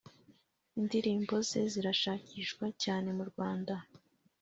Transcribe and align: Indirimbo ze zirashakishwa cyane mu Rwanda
Indirimbo 0.79 1.35
ze 1.49 1.61
zirashakishwa 1.71 2.65
cyane 2.83 3.07
mu 3.17 3.23
Rwanda 3.31 3.75